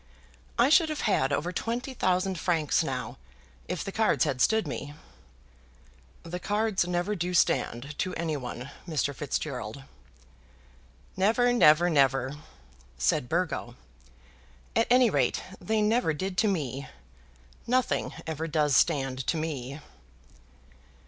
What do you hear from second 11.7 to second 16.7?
never!" said Burgo. "At any rate, they never did to